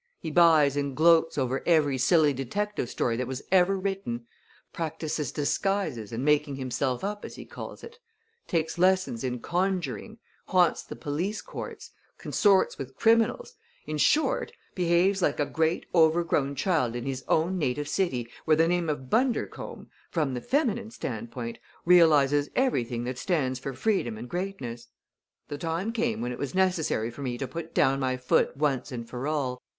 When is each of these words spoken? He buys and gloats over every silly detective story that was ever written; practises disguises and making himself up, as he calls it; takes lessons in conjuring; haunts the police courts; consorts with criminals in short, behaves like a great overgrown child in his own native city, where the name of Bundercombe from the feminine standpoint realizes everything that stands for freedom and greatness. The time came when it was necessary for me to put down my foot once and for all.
He 0.19 0.31
buys 0.31 0.75
and 0.75 0.97
gloats 0.97 1.37
over 1.37 1.61
every 1.67 1.99
silly 1.99 2.33
detective 2.33 2.89
story 2.89 3.15
that 3.17 3.27
was 3.27 3.43
ever 3.51 3.77
written; 3.77 4.25
practises 4.73 5.31
disguises 5.31 6.11
and 6.11 6.25
making 6.25 6.55
himself 6.55 7.03
up, 7.03 7.23
as 7.23 7.35
he 7.35 7.45
calls 7.45 7.83
it; 7.83 7.99
takes 8.47 8.79
lessons 8.79 9.23
in 9.23 9.41
conjuring; 9.41 10.17
haunts 10.47 10.81
the 10.81 10.95
police 10.95 11.39
courts; 11.43 11.91
consorts 12.17 12.79
with 12.79 12.95
criminals 12.95 13.53
in 13.85 13.99
short, 13.99 14.51
behaves 14.73 15.21
like 15.21 15.39
a 15.39 15.45
great 15.45 15.85
overgrown 15.93 16.55
child 16.55 16.95
in 16.95 17.05
his 17.05 17.23
own 17.27 17.59
native 17.59 17.87
city, 17.87 18.27
where 18.45 18.57
the 18.57 18.67
name 18.67 18.89
of 18.89 19.07
Bundercombe 19.07 19.85
from 20.09 20.33
the 20.33 20.41
feminine 20.41 20.89
standpoint 20.89 21.59
realizes 21.85 22.49
everything 22.55 23.03
that 23.03 23.19
stands 23.19 23.59
for 23.59 23.71
freedom 23.73 24.17
and 24.17 24.27
greatness. 24.31 24.87
The 25.49 25.59
time 25.59 25.91
came 25.91 26.21
when 26.21 26.31
it 26.31 26.39
was 26.39 26.55
necessary 26.55 27.11
for 27.11 27.21
me 27.21 27.37
to 27.37 27.47
put 27.47 27.75
down 27.75 27.99
my 27.99 28.17
foot 28.17 28.57
once 28.57 28.91
and 28.91 29.07
for 29.07 29.27
all. 29.27 29.61